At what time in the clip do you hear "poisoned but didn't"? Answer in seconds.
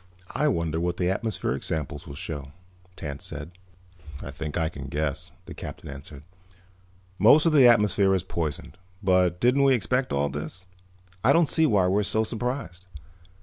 8.23-9.61